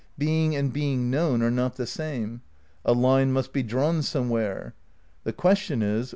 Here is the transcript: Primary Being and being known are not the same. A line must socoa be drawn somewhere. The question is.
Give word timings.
Primary 0.17 0.31
Being 0.31 0.55
and 0.55 0.73
being 0.73 1.11
known 1.11 1.43
are 1.43 1.51
not 1.51 1.75
the 1.75 1.85
same. 1.85 2.41
A 2.83 2.93
line 2.93 3.31
must 3.31 3.51
socoa 3.51 3.53
be 3.53 3.61
drawn 3.61 4.01
somewhere. 4.01 4.73
The 5.25 5.31
question 5.33 5.83
is. 5.83 6.09